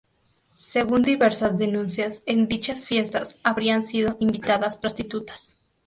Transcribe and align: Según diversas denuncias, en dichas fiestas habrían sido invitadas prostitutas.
Según 0.55 1.03
diversas 1.03 1.59
denuncias, 1.59 2.23
en 2.25 2.47
dichas 2.47 2.83
fiestas 2.83 3.37
habrían 3.43 3.83
sido 3.83 4.17
invitadas 4.19 4.77
prostitutas. 4.77 5.57